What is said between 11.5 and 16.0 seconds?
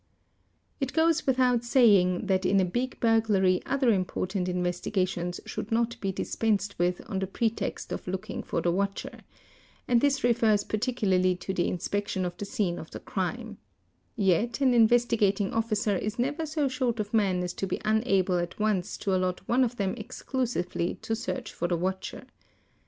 the inspection of the scene of the crime; yet an Investigating Officer